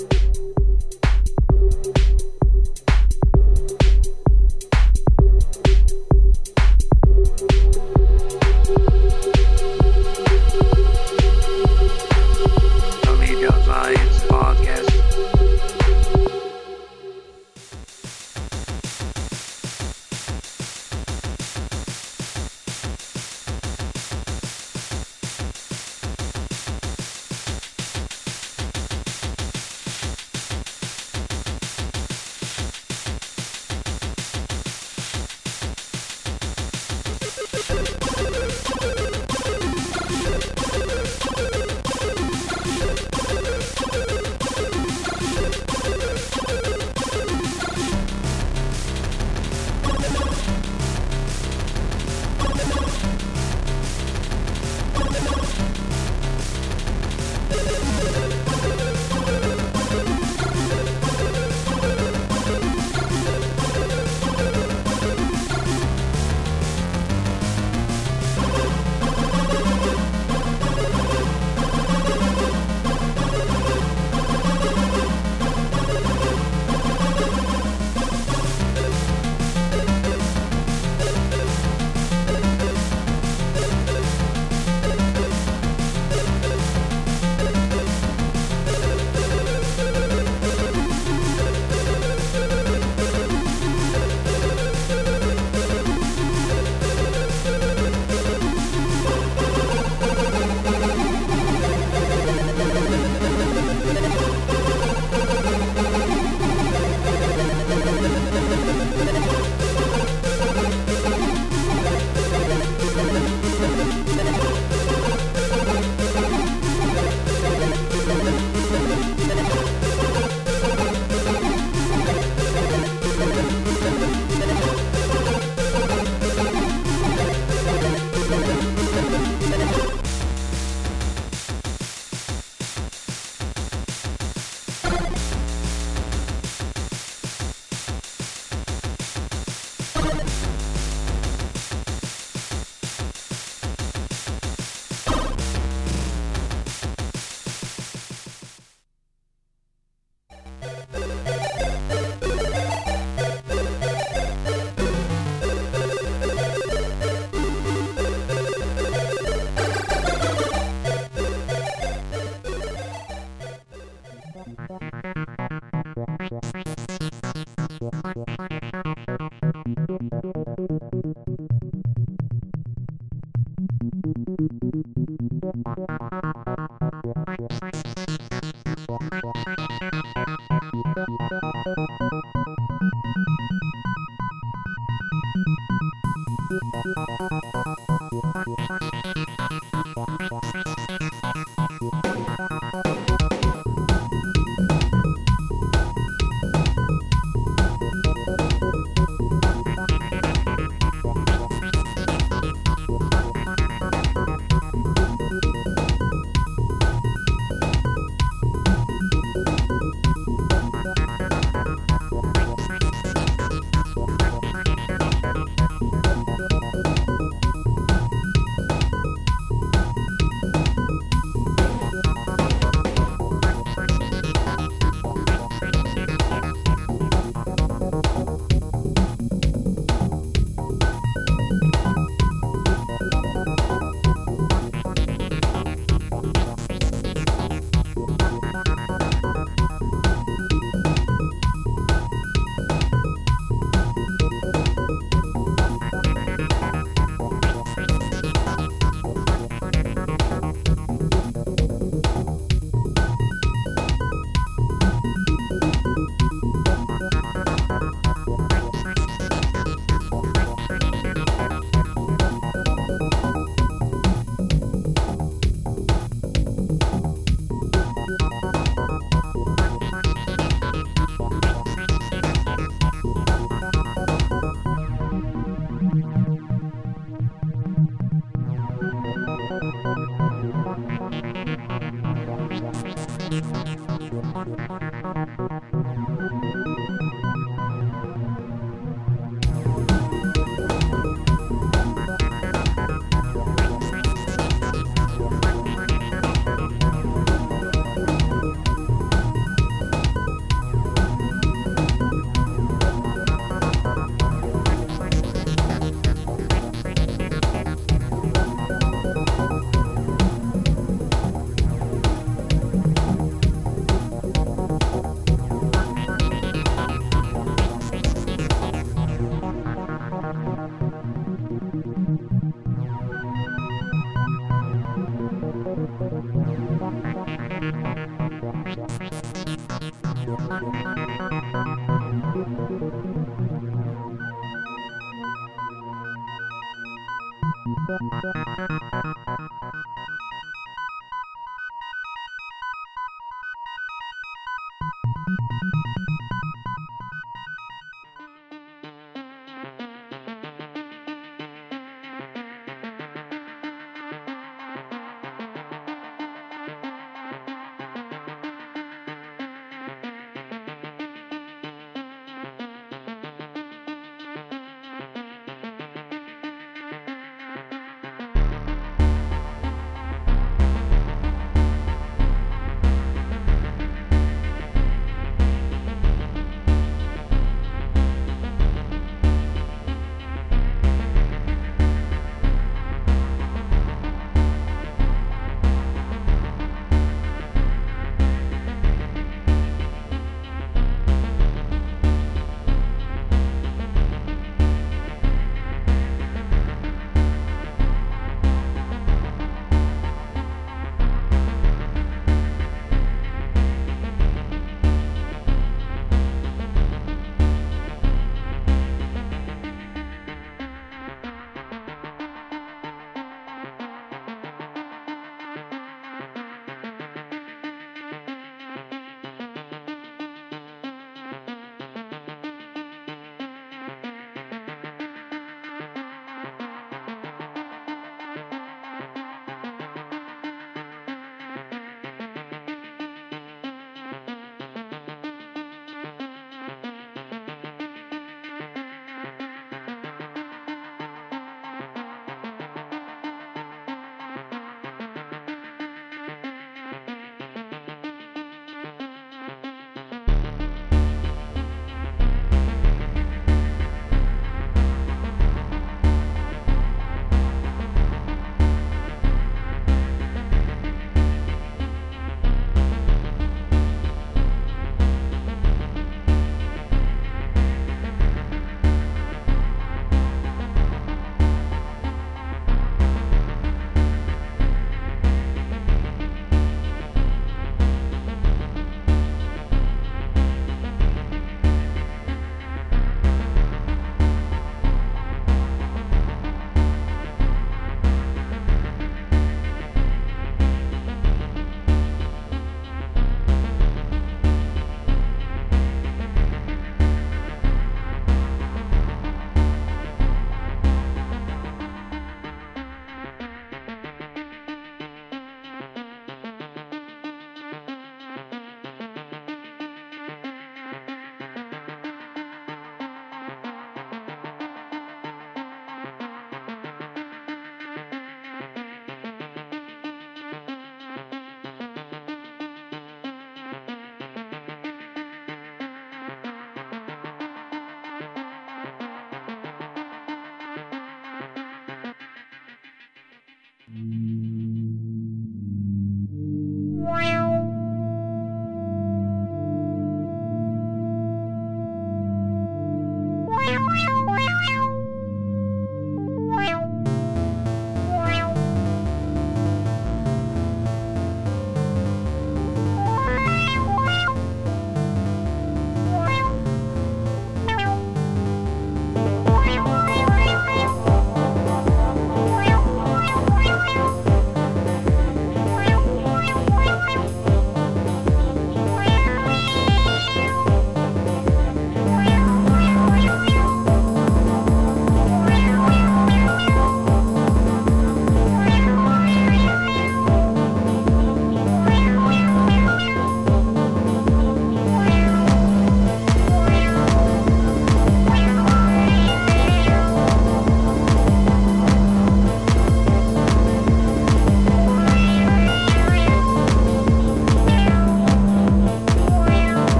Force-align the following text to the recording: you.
you. 0.00 0.25